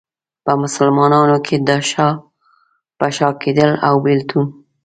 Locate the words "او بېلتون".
3.87-4.45